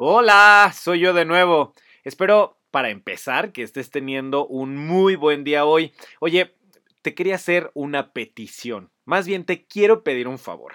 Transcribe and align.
Hola, 0.00 0.72
soy 0.74 0.98
yo 1.00 1.12
de 1.12 1.24
nuevo. 1.24 1.72
Espero, 2.02 2.58
para 2.72 2.90
empezar, 2.90 3.52
que 3.52 3.62
estés 3.62 3.90
teniendo 3.90 4.44
un 4.44 4.76
muy 4.76 5.14
buen 5.14 5.44
día 5.44 5.64
hoy. 5.64 5.92
Oye, 6.18 6.56
te 7.02 7.14
quería 7.14 7.36
hacer 7.36 7.70
una 7.74 8.12
petición. 8.12 8.90
Más 9.04 9.24
bien, 9.26 9.44
te 9.44 9.66
quiero 9.66 10.02
pedir 10.02 10.26
un 10.26 10.38
favor. 10.38 10.72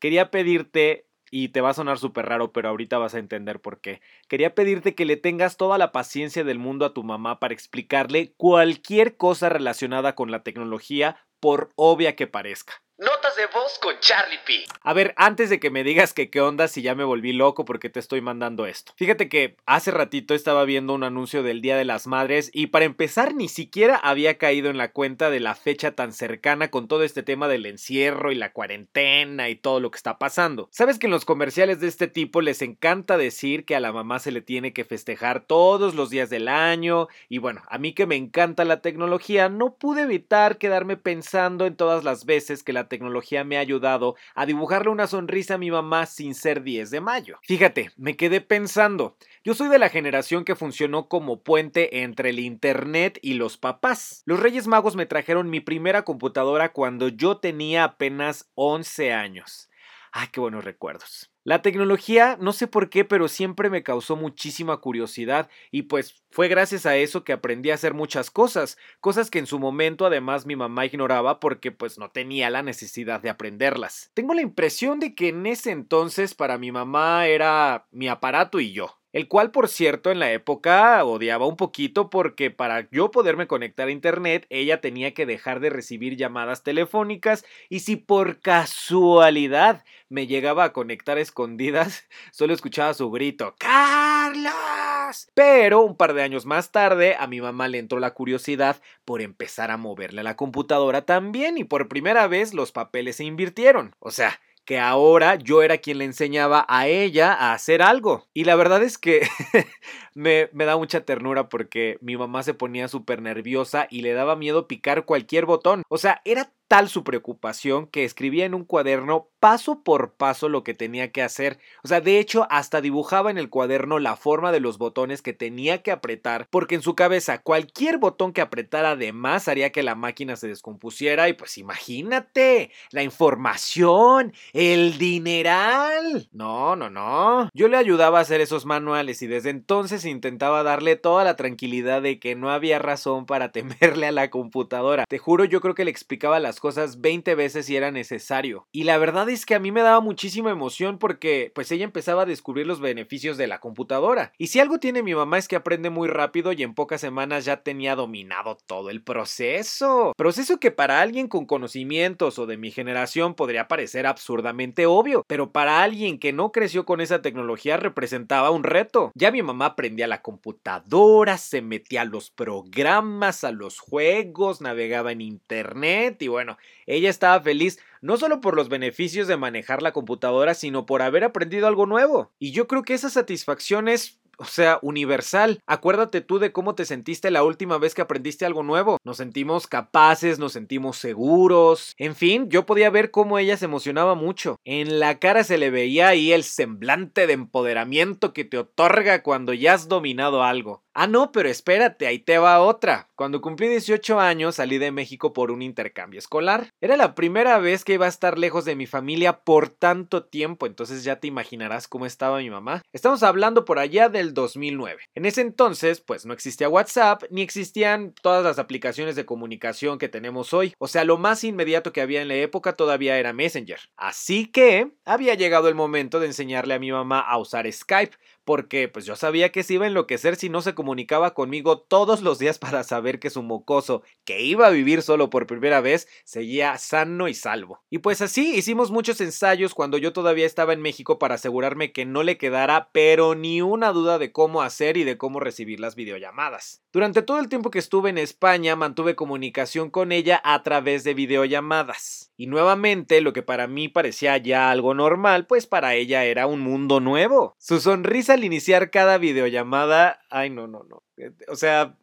Quería 0.00 0.32
pedirte 0.32 1.06
y 1.30 1.50
te 1.50 1.60
va 1.60 1.70
a 1.70 1.74
sonar 1.74 1.98
súper 1.98 2.26
raro, 2.26 2.52
pero 2.52 2.68
ahorita 2.68 2.98
vas 2.98 3.14
a 3.14 3.20
entender 3.20 3.60
por 3.60 3.80
qué. 3.80 4.00
Quería 4.28 4.54
pedirte 4.56 4.96
que 4.96 5.04
le 5.04 5.16
tengas 5.16 5.56
toda 5.56 5.78
la 5.78 5.92
paciencia 5.92 6.42
del 6.42 6.58
mundo 6.58 6.84
a 6.84 6.92
tu 6.92 7.04
mamá 7.04 7.38
para 7.38 7.54
explicarle 7.54 8.32
cualquier 8.36 9.16
cosa 9.16 9.48
relacionada 9.48 10.16
con 10.16 10.32
la 10.32 10.42
tecnología, 10.42 11.24
por 11.38 11.70
obvia 11.76 12.16
que 12.16 12.26
parezca. 12.26 12.82
Notas 12.98 13.36
de 13.36 13.44
voz 13.48 13.78
con 13.78 13.94
Charlie 14.00 14.38
P. 14.46 14.64
A 14.80 14.94
ver, 14.94 15.12
antes 15.18 15.50
de 15.50 15.60
que 15.60 15.68
me 15.68 15.84
digas 15.84 16.14
que 16.14 16.30
qué 16.30 16.40
onda 16.40 16.66
si 16.66 16.80
ya 16.80 16.94
me 16.94 17.04
volví 17.04 17.34
loco 17.34 17.66
porque 17.66 17.90
te 17.90 18.00
estoy 18.00 18.22
mandando 18.22 18.64
esto. 18.64 18.94
Fíjate 18.96 19.28
que 19.28 19.58
hace 19.66 19.90
ratito 19.90 20.32
estaba 20.32 20.64
viendo 20.64 20.94
un 20.94 21.04
anuncio 21.04 21.42
del 21.42 21.60
Día 21.60 21.76
de 21.76 21.84
las 21.84 22.06
Madres 22.06 22.50
y 22.54 22.68
para 22.68 22.86
empezar 22.86 23.34
ni 23.34 23.48
siquiera 23.48 23.96
había 23.96 24.38
caído 24.38 24.70
en 24.70 24.78
la 24.78 24.92
cuenta 24.92 25.28
de 25.28 25.40
la 25.40 25.54
fecha 25.54 25.92
tan 25.92 26.14
cercana 26.14 26.70
con 26.70 26.88
todo 26.88 27.02
este 27.02 27.22
tema 27.22 27.48
del 27.48 27.66
encierro 27.66 28.32
y 28.32 28.34
la 28.34 28.52
cuarentena 28.52 29.50
y 29.50 29.56
todo 29.56 29.78
lo 29.78 29.90
que 29.90 29.98
está 29.98 30.16
pasando. 30.16 30.70
Sabes 30.72 30.98
que 30.98 31.04
en 31.04 31.12
los 31.12 31.26
comerciales 31.26 31.80
de 31.80 31.88
este 31.88 32.08
tipo 32.08 32.40
les 32.40 32.62
encanta 32.62 33.18
decir 33.18 33.66
que 33.66 33.76
a 33.76 33.80
la 33.80 33.92
mamá 33.92 34.20
se 34.20 34.32
le 34.32 34.40
tiene 34.40 34.72
que 34.72 34.86
festejar 34.86 35.44
todos 35.44 35.94
los 35.94 36.08
días 36.08 36.30
del 36.30 36.48
año 36.48 37.08
y 37.28 37.38
bueno, 37.38 37.60
a 37.68 37.76
mí 37.76 37.92
que 37.92 38.06
me 38.06 38.16
encanta 38.16 38.64
la 38.64 38.80
tecnología 38.80 39.50
no 39.50 39.74
pude 39.74 40.00
evitar 40.00 40.56
quedarme 40.56 40.96
pensando 40.96 41.66
en 41.66 41.76
todas 41.76 42.02
las 42.02 42.24
veces 42.24 42.62
que 42.62 42.72
la 42.72 42.85
tecnología 42.86 43.44
me 43.44 43.56
ha 43.56 43.60
ayudado 43.60 44.16
a 44.34 44.46
dibujarle 44.46 44.90
una 44.90 45.06
sonrisa 45.06 45.54
a 45.54 45.58
mi 45.58 45.70
mamá 45.70 46.06
sin 46.06 46.34
ser 46.34 46.62
10 46.62 46.90
de 46.90 47.00
mayo. 47.00 47.38
Fíjate, 47.42 47.90
me 47.96 48.16
quedé 48.16 48.40
pensando, 48.40 49.16
yo 49.44 49.54
soy 49.54 49.68
de 49.68 49.78
la 49.78 49.88
generación 49.88 50.44
que 50.44 50.56
funcionó 50.56 51.08
como 51.08 51.42
puente 51.42 52.02
entre 52.02 52.30
el 52.30 52.38
Internet 52.38 53.18
y 53.22 53.34
los 53.34 53.56
papás. 53.56 54.22
Los 54.26 54.40
Reyes 54.40 54.66
Magos 54.66 54.96
me 54.96 55.06
trajeron 55.06 55.50
mi 55.50 55.60
primera 55.60 56.02
computadora 56.02 56.72
cuando 56.72 57.08
yo 57.08 57.38
tenía 57.38 57.84
apenas 57.84 58.50
11 58.54 59.12
años. 59.12 59.70
Ay, 60.12 60.28
qué 60.32 60.40
buenos 60.40 60.64
recuerdos. 60.64 61.30
La 61.46 61.62
tecnología, 61.62 62.36
no 62.40 62.52
sé 62.52 62.66
por 62.66 62.90
qué, 62.90 63.04
pero 63.04 63.28
siempre 63.28 63.70
me 63.70 63.84
causó 63.84 64.16
muchísima 64.16 64.78
curiosidad 64.78 65.48
y 65.70 65.82
pues 65.82 66.24
fue 66.32 66.48
gracias 66.48 66.86
a 66.86 66.96
eso 66.96 67.22
que 67.22 67.32
aprendí 67.32 67.70
a 67.70 67.74
hacer 67.74 67.94
muchas 67.94 68.32
cosas, 68.32 68.76
cosas 68.98 69.30
que 69.30 69.38
en 69.38 69.46
su 69.46 69.60
momento 69.60 70.04
además 70.04 70.44
mi 70.44 70.56
mamá 70.56 70.86
ignoraba 70.86 71.38
porque 71.38 71.70
pues 71.70 72.00
no 72.00 72.10
tenía 72.10 72.50
la 72.50 72.64
necesidad 72.64 73.20
de 73.20 73.30
aprenderlas. 73.30 74.10
Tengo 74.14 74.34
la 74.34 74.42
impresión 74.42 74.98
de 74.98 75.14
que 75.14 75.28
en 75.28 75.46
ese 75.46 75.70
entonces 75.70 76.34
para 76.34 76.58
mi 76.58 76.72
mamá 76.72 77.28
era 77.28 77.86
mi 77.92 78.08
aparato 78.08 78.58
y 78.58 78.72
yo 78.72 78.98
el 79.16 79.28
cual 79.28 79.50
por 79.50 79.68
cierto 79.68 80.10
en 80.10 80.18
la 80.18 80.30
época 80.30 81.02
odiaba 81.02 81.46
un 81.46 81.56
poquito 81.56 82.10
porque 82.10 82.50
para 82.50 82.86
yo 82.90 83.10
poderme 83.10 83.46
conectar 83.46 83.88
a 83.88 83.90
internet 83.90 84.46
ella 84.50 84.82
tenía 84.82 85.14
que 85.14 85.24
dejar 85.24 85.60
de 85.60 85.70
recibir 85.70 86.18
llamadas 86.18 86.62
telefónicas 86.62 87.46
y 87.70 87.80
si 87.80 87.96
por 87.96 88.40
casualidad 88.40 89.84
me 90.10 90.26
llegaba 90.26 90.64
a 90.64 90.74
conectar 90.74 91.16
a 91.16 91.22
escondidas 91.22 92.04
solo 92.30 92.52
escuchaba 92.52 92.92
su 92.92 93.10
grito 93.10 93.54
¡Carlos! 93.58 95.30
Pero 95.32 95.80
un 95.80 95.96
par 95.96 96.12
de 96.12 96.22
años 96.22 96.44
más 96.44 96.70
tarde 96.70 97.16
a 97.18 97.26
mi 97.26 97.40
mamá 97.40 97.68
le 97.68 97.78
entró 97.78 97.98
la 98.00 98.12
curiosidad 98.12 98.82
por 99.06 99.22
empezar 99.22 99.70
a 99.70 99.78
moverle 99.78 100.24
la 100.24 100.36
computadora 100.36 101.06
también 101.06 101.56
y 101.56 101.64
por 101.64 101.88
primera 101.88 102.26
vez 102.26 102.52
los 102.52 102.70
papeles 102.70 103.16
se 103.16 103.24
invirtieron. 103.24 103.94
O 103.98 104.10
sea, 104.10 104.38
que 104.66 104.80
ahora 104.80 105.36
yo 105.36 105.62
era 105.62 105.78
quien 105.78 105.98
le 105.98 106.04
enseñaba 106.04 106.66
a 106.68 106.88
ella 106.88 107.32
a 107.32 107.54
hacer 107.54 107.80
algo. 107.80 108.26
Y 108.34 108.44
la 108.44 108.56
verdad 108.56 108.82
es 108.82 108.98
que 108.98 109.26
me, 110.14 110.50
me, 110.52 110.64
da 110.64 110.76
mucha 110.76 111.02
ternura 111.02 111.48
porque 111.48 111.98
mi 112.02 112.16
mamá 112.16 112.42
se 112.42 112.52
ponía 112.52 112.88
súper 112.88 113.22
nerviosa 113.22 113.86
y 113.88 114.02
le 114.02 114.12
daba 114.12 114.36
miedo 114.36 114.66
picar 114.66 115.04
cualquier 115.04 115.46
botón. 115.46 115.82
O 115.88 115.98
sea, 115.98 116.20
era 116.24 116.52
tal 116.68 116.88
su 116.88 117.04
preocupación 117.04 117.86
que 117.86 118.04
escribía 118.04 118.44
en 118.44 118.54
un 118.54 118.64
cuaderno 118.64 119.28
paso 119.40 119.82
por 119.84 120.14
paso 120.14 120.48
lo 120.48 120.64
que 120.64 120.74
tenía 120.74 121.12
que 121.12 121.22
hacer. 121.22 121.58
O 121.84 121.88
sea, 121.88 122.00
de 122.00 122.18
hecho, 122.18 122.46
hasta 122.50 122.80
dibujaba 122.80 123.30
en 123.30 123.38
el 123.38 123.48
cuaderno 123.48 123.98
la 123.98 124.16
forma 124.16 124.50
de 124.50 124.60
los 124.60 124.78
botones 124.78 125.22
que 125.22 125.32
tenía 125.32 125.82
que 125.82 125.92
apretar, 125.92 126.48
porque 126.50 126.74
en 126.74 126.82
su 126.82 126.94
cabeza 126.94 127.42
cualquier 127.42 127.98
botón 127.98 128.32
que 128.32 128.40
apretara 128.40 128.96
de 128.96 129.12
más 129.12 129.46
haría 129.48 129.70
que 129.70 129.82
la 129.82 129.94
máquina 129.94 130.36
se 130.36 130.48
descompusiera 130.48 131.28
y 131.28 131.34
pues 131.34 131.58
imagínate, 131.58 132.72
la 132.90 133.02
información, 133.02 134.32
el 134.52 134.98
dineral. 134.98 136.28
No, 136.32 136.74
no, 136.74 136.90
no. 136.90 137.48
Yo 137.54 137.68
le 137.68 137.76
ayudaba 137.76 138.18
a 138.18 138.22
hacer 138.22 138.40
esos 138.40 138.66
manuales 138.66 139.22
y 139.22 139.26
desde 139.26 139.50
entonces 139.50 140.04
intentaba 140.04 140.62
darle 140.62 140.96
toda 140.96 141.22
la 141.24 141.36
tranquilidad 141.36 142.02
de 142.02 142.18
que 142.18 142.34
no 142.34 142.50
había 142.50 142.78
razón 142.78 143.26
para 143.26 143.52
temerle 143.52 144.06
a 144.08 144.12
la 144.12 144.30
computadora. 144.30 145.04
Te 145.08 145.18
juro, 145.18 145.44
yo 145.44 145.60
creo 145.60 145.74
que 145.74 145.84
le 145.84 145.90
explicaba 145.90 146.40
las 146.40 146.55
cosas 146.60 147.00
20 147.00 147.34
veces 147.34 147.66
si 147.66 147.76
era 147.76 147.90
necesario. 147.90 148.66
Y 148.72 148.84
la 148.84 148.98
verdad 148.98 149.28
es 149.28 149.46
que 149.46 149.54
a 149.54 149.58
mí 149.58 149.72
me 149.72 149.82
daba 149.82 150.00
muchísima 150.00 150.50
emoción 150.50 150.98
porque 150.98 151.52
pues 151.54 151.70
ella 151.72 151.84
empezaba 151.84 152.22
a 152.22 152.26
descubrir 152.26 152.66
los 152.66 152.80
beneficios 152.80 153.36
de 153.36 153.46
la 153.46 153.60
computadora. 153.60 154.32
Y 154.38 154.48
si 154.48 154.60
algo 154.60 154.78
tiene 154.78 155.02
mi 155.02 155.14
mamá 155.14 155.38
es 155.38 155.48
que 155.48 155.56
aprende 155.56 155.90
muy 155.90 156.08
rápido 156.08 156.52
y 156.52 156.62
en 156.62 156.74
pocas 156.74 157.00
semanas 157.00 157.44
ya 157.44 157.62
tenía 157.62 157.94
dominado 157.96 158.56
todo 158.66 158.90
el 158.90 159.02
proceso. 159.02 160.12
Proceso 160.16 160.58
que 160.58 160.70
para 160.70 161.00
alguien 161.00 161.28
con 161.28 161.46
conocimientos 161.46 162.38
o 162.38 162.46
de 162.46 162.56
mi 162.56 162.70
generación 162.70 163.34
podría 163.34 163.68
parecer 163.68 164.06
absurdamente 164.06 164.86
obvio, 164.86 165.24
pero 165.26 165.52
para 165.52 165.82
alguien 165.82 166.18
que 166.18 166.32
no 166.32 166.52
creció 166.52 166.84
con 166.84 167.00
esa 167.00 167.22
tecnología 167.22 167.76
representaba 167.76 168.50
un 168.50 168.64
reto. 168.64 169.12
Ya 169.14 169.30
mi 169.30 169.42
mamá 169.42 169.66
aprendía 169.66 170.06
la 170.06 170.22
computadora, 170.22 171.38
se 171.38 171.62
metía 171.62 172.02
a 172.02 172.04
los 172.04 172.30
programas, 172.30 173.44
a 173.44 173.52
los 173.52 173.78
juegos, 173.78 174.60
navegaba 174.60 175.12
en 175.12 175.20
internet 175.20 176.22
y 176.22 176.28
bueno, 176.28 176.45
ella 176.86 177.10
estaba 177.10 177.40
feliz 177.40 177.78
no 178.00 178.16
solo 178.16 178.40
por 178.40 178.54
los 178.54 178.68
beneficios 178.68 179.26
de 179.26 179.36
manejar 179.36 179.82
la 179.82 179.92
computadora, 179.92 180.54
sino 180.54 180.86
por 180.86 181.02
haber 181.02 181.24
aprendido 181.24 181.66
algo 181.66 181.86
nuevo. 181.86 182.32
Y 182.38 182.52
yo 182.52 182.66
creo 182.68 182.82
que 182.82 182.94
esa 182.94 183.10
satisfacción 183.10 183.88
es 183.88 184.20
o 184.38 184.44
sea, 184.44 184.78
universal. 184.82 185.60
Acuérdate 185.66 186.20
tú 186.20 186.38
de 186.38 186.52
cómo 186.52 186.74
te 186.74 186.84
sentiste 186.84 187.30
la 187.30 187.42
última 187.42 187.78
vez 187.78 187.94
que 187.94 188.02
aprendiste 188.02 188.44
algo 188.44 188.62
nuevo. 188.62 188.98
Nos 189.04 189.16
sentimos 189.16 189.66
capaces, 189.66 190.38
nos 190.38 190.52
sentimos 190.52 190.98
seguros. 190.98 191.94
En 191.98 192.14
fin, 192.14 192.48
yo 192.50 192.66
podía 192.66 192.90
ver 192.90 193.10
cómo 193.10 193.38
ella 193.38 193.56
se 193.56 193.64
emocionaba 193.64 194.14
mucho. 194.14 194.56
En 194.64 194.98
la 195.00 195.18
cara 195.18 195.44
se 195.44 195.58
le 195.58 195.70
veía 195.70 196.08
ahí 196.08 196.32
el 196.32 196.44
semblante 196.44 197.26
de 197.26 197.32
empoderamiento 197.32 198.32
que 198.32 198.44
te 198.44 198.58
otorga 198.58 199.22
cuando 199.22 199.52
ya 199.52 199.74
has 199.74 199.88
dominado 199.88 200.42
algo. 200.42 200.82
Ah, 200.98 201.06
no, 201.06 201.30
pero 201.30 201.50
espérate, 201.50 202.06
ahí 202.06 202.18
te 202.18 202.38
va 202.38 202.58
otra. 202.58 203.10
Cuando 203.16 203.42
cumplí 203.42 203.68
18 203.68 204.18
años 204.18 204.54
salí 204.54 204.78
de 204.78 204.92
México 204.92 205.34
por 205.34 205.50
un 205.50 205.60
intercambio 205.60 206.18
escolar. 206.18 206.70
Era 206.80 206.96
la 206.96 207.14
primera 207.14 207.58
vez 207.58 207.84
que 207.84 207.92
iba 207.92 208.06
a 208.06 208.08
estar 208.08 208.38
lejos 208.38 208.64
de 208.64 208.76
mi 208.76 208.86
familia 208.86 209.40
por 209.40 209.68
tanto 209.68 210.24
tiempo, 210.24 210.64
entonces 210.64 211.04
ya 211.04 211.20
te 211.20 211.26
imaginarás 211.26 211.86
cómo 211.86 212.06
estaba 212.06 212.38
mi 212.38 212.48
mamá. 212.48 212.82
Estamos 212.94 213.22
hablando 213.22 213.66
por 213.66 213.78
allá 213.78 214.08
del 214.08 214.32
2009. 214.32 215.02
En 215.14 215.26
ese 215.26 215.42
entonces, 215.42 216.00
pues 216.00 216.24
no 216.24 216.32
existía 216.32 216.70
WhatsApp 216.70 217.24
ni 217.28 217.42
existían 217.42 218.14
todas 218.22 218.42
las 218.42 218.58
aplicaciones 218.58 219.16
de 219.16 219.26
comunicación 219.26 219.98
que 219.98 220.08
tenemos 220.08 220.54
hoy. 220.54 220.72
O 220.78 220.88
sea, 220.88 221.04
lo 221.04 221.18
más 221.18 221.44
inmediato 221.44 221.92
que 221.92 222.00
había 222.00 222.22
en 222.22 222.28
la 222.28 222.36
época 222.36 222.72
todavía 222.72 223.18
era 223.18 223.34
Messenger. 223.34 223.80
Así 223.98 224.46
que 224.46 224.92
había 225.04 225.34
llegado 225.34 225.68
el 225.68 225.74
momento 225.74 226.20
de 226.20 226.28
enseñarle 226.28 226.72
a 226.72 226.78
mi 226.78 226.90
mamá 226.90 227.20
a 227.20 227.36
usar 227.36 227.70
Skype 227.70 228.16
porque 228.46 228.88
pues 228.88 229.04
yo 229.04 229.16
sabía 229.16 229.50
que 229.50 229.64
se 229.64 229.74
iba 229.74 229.84
a 229.84 229.88
enloquecer 229.88 230.36
si 230.36 230.48
no 230.48 230.62
se 230.62 230.74
comunicaba 230.74 231.34
conmigo 231.34 231.80
todos 231.80 232.22
los 232.22 232.38
días 232.38 232.58
para 232.58 232.84
saber 232.84 233.18
que 233.18 233.28
su 233.28 233.42
mocoso, 233.42 234.02
que 234.24 234.40
iba 234.40 234.68
a 234.68 234.70
vivir 234.70 235.02
solo 235.02 235.28
por 235.30 235.48
primera 235.48 235.80
vez, 235.80 236.08
seguía 236.24 236.78
sano 236.78 237.26
y 237.26 237.34
salvo. 237.34 237.82
Y 237.90 237.98
pues 237.98 238.22
así 238.22 238.54
hicimos 238.54 238.92
muchos 238.92 239.20
ensayos 239.20 239.74
cuando 239.74 239.98
yo 239.98 240.12
todavía 240.12 240.46
estaba 240.46 240.72
en 240.72 240.80
México 240.80 241.18
para 241.18 241.34
asegurarme 241.34 241.90
que 241.90 242.06
no 242.06 242.22
le 242.22 242.38
quedara 242.38 242.88
pero 242.92 243.34
ni 243.34 243.62
una 243.62 243.90
duda 243.90 244.18
de 244.18 244.30
cómo 244.30 244.62
hacer 244.62 244.96
y 244.96 245.02
de 245.02 245.18
cómo 245.18 245.40
recibir 245.40 245.80
las 245.80 245.96
videollamadas. 245.96 246.82
Durante 246.92 247.22
todo 247.22 247.40
el 247.40 247.48
tiempo 247.48 247.70
que 247.70 247.80
estuve 247.80 248.10
en 248.10 248.16
España 248.16 248.76
mantuve 248.76 249.16
comunicación 249.16 249.90
con 249.90 250.12
ella 250.12 250.40
a 250.44 250.62
través 250.62 251.02
de 251.02 251.14
videollamadas. 251.14 252.32
Y 252.38 252.46
nuevamente 252.46 253.20
lo 253.20 253.32
que 253.32 253.42
para 253.42 253.66
mí 253.66 253.88
parecía 253.88 254.36
ya 254.36 254.70
algo 254.70 254.94
normal, 254.94 255.46
pues 255.46 255.66
para 255.66 255.94
ella 255.94 256.24
era 256.24 256.46
un 256.46 256.60
mundo 256.60 257.00
nuevo. 257.00 257.54
Su 257.58 257.80
sonrisa 257.80 258.35
al 258.36 258.44
iniciar 258.44 258.90
cada 258.90 259.18
videollamada, 259.18 260.20
ay 260.30 260.50
no, 260.50 260.66
no, 260.66 260.84
no. 260.84 261.02
O 261.48 261.56
sea, 261.56 261.98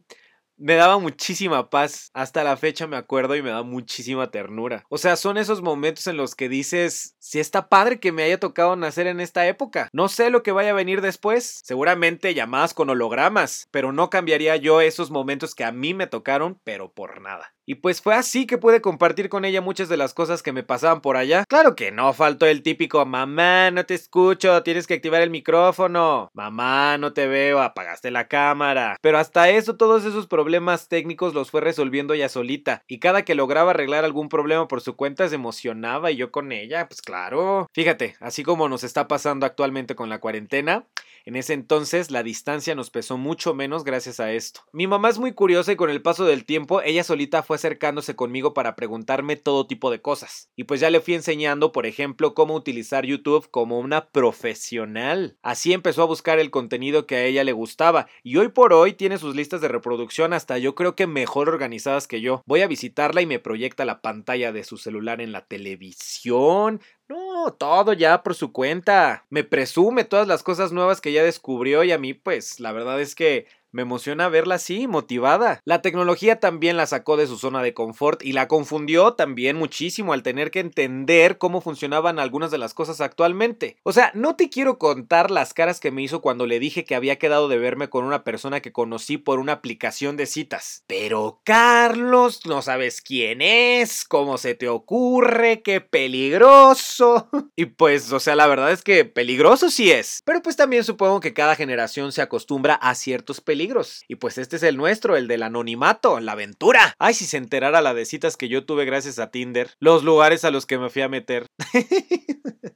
me 0.64 0.76
daba 0.76 0.98
muchísima 0.98 1.70
paz. 1.70 2.10
Hasta 2.14 2.44
la 2.44 2.56
fecha 2.56 2.88
me 2.88 2.96
acuerdo 2.96 3.36
y 3.36 3.42
me 3.42 3.50
da 3.50 3.64
muchísima 3.64 4.32
ternura. 4.32 4.86
O 4.90 4.98
sea, 4.98 5.18
son 5.18 5.38
esos 5.38 5.62
momentos 5.62 6.08
en 6.08 6.16
los 6.16 6.36
que 6.36 6.48
dices, 6.48 7.16
si 7.20 7.40
está 7.40 7.68
padre 7.68 8.00
que 8.00 8.14
me 8.14 8.24
haya 8.24 8.40
tocado 8.40 8.76
nacer 8.78 9.08
en 9.08 9.20
esta 9.20 9.46
época. 9.46 9.90
No 9.92 10.08
sé 10.08 10.30
lo 10.30 10.42
que 10.42 10.54
vaya 10.54 10.70
a 10.70 10.74
venir 10.74 11.02
después. 11.02 11.62
Seguramente 11.66 12.34
llamadas 12.34 12.74
con 12.74 12.90
hologramas, 12.90 13.68
pero 13.72 13.92
no 13.92 14.10
cambiaría 14.10 14.56
yo 14.56 14.80
esos 14.80 15.12
momentos 15.12 15.54
que 15.54 15.66
a 15.66 15.74
mí 15.74 15.94
me 15.94 16.08
tocaron, 16.08 16.58
pero 16.64 16.94
por 16.94 17.22
nada. 17.22 17.54
Y 17.66 17.76
pues 17.76 18.02
fue 18.02 18.14
así 18.14 18.46
que 18.46 18.58
pude 18.58 18.82
compartir 18.82 19.30
con 19.30 19.46
ella 19.46 19.62
muchas 19.62 19.88
de 19.88 19.96
las 19.96 20.14
cosas 20.14 20.44
que 20.44 20.52
me 20.52 20.64
pasaban 20.64 21.00
por 21.00 21.16
allá. 21.16 21.46
Claro 21.48 21.76
que 21.76 21.92
no 21.92 22.12
faltó 22.14 22.46
el 22.46 22.62
típico 22.62 23.06
mamá, 23.06 23.72
no 23.72 23.86
te 23.86 23.94
escucho, 23.94 24.64
tienes 24.64 24.86
que 24.86 24.96
activar 24.96 25.22
el 25.22 25.30
micrófono. 25.30 26.30
Mamá, 26.34 26.98
no 26.98 27.14
te 27.14 27.26
veo, 27.28 27.62
apagaste 27.62 28.12
la 28.12 28.28
cámara. 28.28 28.98
Pero 29.02 29.18
hasta 29.18 29.50
eso, 29.50 29.78
todos 29.78 30.04
esos 30.04 30.28
problemas 30.28 30.53
técnicos 30.90 31.34
los 31.34 31.52
fue 31.52 31.62
resolviendo 31.62 32.14
ella 32.14 32.30
solita. 32.30 32.84
Y 32.88 33.00
cada 33.00 33.24
que 33.24 33.36
lograba 33.36 33.72
arreglar 33.72 34.06
algún 34.06 34.30
problema 34.30 34.68
por 34.68 34.82
su 34.82 34.96
cuenta 34.96 35.28
se 35.28 35.36
emocionaba 35.36 36.12
y 36.12 36.18
yo 36.18 36.32
con 36.32 36.52
ella, 36.52 36.88
pues 36.88 37.02
claro. 37.02 37.68
Fíjate, 37.74 38.16
así 38.20 38.44
como 38.44 38.70
nos 38.70 38.84
está 38.84 39.08
pasando 39.08 39.46
actualmente 39.46 39.96
con 39.96 40.10
la 40.10 40.20
cuarentena, 40.20 40.86
en 41.26 41.38
ese 41.38 41.54
entonces 41.54 42.12
la 42.12 42.22
distancia 42.22 42.76
nos 42.76 42.90
pesó 42.90 43.18
mucho 43.18 43.54
menos 43.54 43.86
gracias 43.86 44.20
a 44.20 44.34
esto. 44.34 44.62
Mi 44.74 44.88
mamá 44.88 45.10
es 45.10 45.20
muy 45.20 45.32
curiosa 45.32 45.72
y 45.72 45.78
con 45.78 45.90
el 45.90 46.02
paso 46.02 46.26
del 46.26 46.44
tiempo 46.44 46.82
ella 46.82 47.04
solita 47.04 47.44
fue 47.44 47.56
acercándose 47.56 48.16
conmigo 48.16 48.54
para 48.54 48.76
preguntarme 48.76 49.38
todo 49.38 49.66
tipo 49.66 49.90
de 49.90 50.02
cosas. 50.02 50.50
Y 50.56 50.66
pues 50.66 50.82
ya 50.82 50.90
le 50.90 51.00
fui 51.00 51.14
enseñando, 51.14 51.72
por 51.72 51.86
ejemplo, 51.86 52.34
cómo 52.34 52.56
utilizar 52.56 53.06
YouTube 53.06 53.50
como 53.50 53.80
una 53.80 54.10
profesional. 54.10 55.38
Así 55.42 55.72
empezó 55.72 56.04
a 56.04 56.08
buscar 56.08 56.40
el 56.40 56.52
contenido 56.52 57.08
que 57.08 57.16
a 57.16 57.24
ella 57.24 57.46
le 57.46 57.54
gustaba 57.54 58.08
y 58.22 58.36
hoy 58.36 58.50
por 58.50 58.74
hoy 58.74 58.94
tiene 58.94 59.18
sus 59.18 59.36
listas 59.36 59.62
de 59.62 59.70
reproducción 59.70 60.33
hasta 60.34 60.58
yo 60.58 60.76
creo 60.76 60.96
que 60.96 61.08
mejor 61.08 61.50
organizadas 61.50 62.08
que 62.08 62.22
yo. 62.22 62.42
Voy 62.46 62.62
a 62.62 62.68
visitarla 62.68 63.22
y 63.22 63.26
me 63.26 63.40
proyecta 63.40 63.86
la 63.86 64.02
pantalla 64.02 64.52
de 64.52 64.64
su 64.64 64.78
celular 64.78 65.22
en 65.22 65.32
la 65.32 65.46
televisión. 65.46 66.82
No, 67.08 67.54
todo 67.54 67.94
ya 67.94 68.24
por 68.24 68.36
su 68.36 68.52
cuenta. 68.52 69.26
Me 69.30 69.44
presume 69.44 70.04
todas 70.04 70.28
las 70.28 70.44
cosas 70.44 70.72
nuevas 70.72 71.02
que 71.02 71.12
ya 71.12 71.24
descubrió 71.24 71.84
y 71.84 71.92
a 71.92 71.98
mí 71.98 72.14
pues 72.14 72.60
la 72.60 72.72
verdad 72.72 73.00
es 73.02 73.16
que 73.16 73.48
me 73.74 73.82
emociona 73.82 74.30
verla 74.30 74.56
así, 74.56 74.88
motivada. 74.88 75.60
La 75.66 75.82
tecnología 75.82 76.40
también 76.40 76.78
la 76.78 76.86
sacó 76.86 77.18
de 77.18 77.26
su 77.26 77.38
zona 77.38 77.64
de 77.64 77.74
confort 77.74 78.24
y 78.24 78.34
la 78.34 78.48
confundió 78.48 79.14
también 79.14 79.58
muchísimo 79.58 80.14
al 80.14 80.22
tener 80.22 80.52
que 80.52 80.60
entender 80.60 81.40
cómo 81.40 81.60
funcionaban 81.60 82.20
algunas 82.20 82.52
de 82.52 82.60
las 82.60 82.76
cosas 82.76 83.02
actualmente. 83.02 83.78
O 83.82 83.92
sea, 83.92 84.12
no 84.14 84.36
te 84.36 84.50
quiero 84.50 84.78
contar 84.78 85.32
las 85.32 85.56
caras 85.56 85.80
que 85.80 85.90
me 85.90 86.04
hizo 86.04 86.22
cuando 86.22 86.46
le 86.46 86.60
dije 86.60 86.86
que 86.86 86.94
había 86.94 87.18
quedado 87.18 87.48
de 87.48 87.58
verme 87.58 87.90
con 87.90 88.06
una 88.06 88.24
persona 88.24 88.62
que 88.62 88.72
conocí 88.72 89.18
por 89.18 89.40
una 89.40 89.54
aplicación 89.54 90.18
de 90.18 90.28
citas. 90.28 90.84
Pero 90.86 91.42
Carlos, 91.44 92.46
no 92.46 92.62
sabes 92.62 93.02
quién 93.02 93.42
es, 93.42 94.06
cómo 94.06 94.38
se 94.38 94.54
te 94.54 94.70
ocurre, 94.70 95.64
qué 95.64 95.82
peligroso. 95.82 97.28
y 97.56 97.66
pues, 97.66 98.12
o 98.12 98.20
sea, 98.20 98.36
la 98.36 98.46
verdad 98.46 98.72
es 98.72 98.84
que 98.84 99.04
peligroso 99.04 99.72
sí 99.72 99.92
es. 99.92 100.22
Pero 100.26 100.44
pues 100.44 100.56
también 100.56 100.84
supongo 100.84 101.20
que 101.20 101.34
cada 101.34 101.56
generación 101.56 102.12
se 102.12 102.22
acostumbra 102.22 102.76
a 102.76 102.94
ciertos 102.94 103.42
peligros 103.42 103.63
y 104.08 104.16
pues 104.16 104.38
este 104.38 104.58
es 104.58 104.64
el 104.64 104.78
nuestro, 104.78 105.16
el 105.16 105.28
del 105.28 105.44
anonimato, 105.44 106.20
la 106.20 106.34
aventura. 106.34 106.96
Ay, 107.00 107.14
si 107.14 107.26
se 107.26 107.38
enterara 107.38 107.82
la 107.82 107.94
de 107.94 108.06
citas 108.06 108.36
que 108.36 108.50
yo 108.50 108.66
tuve 108.66 108.86
gracias 108.86 109.20
a 109.20 109.32
Tinder, 109.32 109.72
los 109.80 110.04
lugares 110.04 110.44
a 110.44 110.52
los 110.52 110.66
que 110.66 110.78
me 110.78 110.90
fui 110.90 111.02
a 111.02 111.10
meter. 111.10 111.46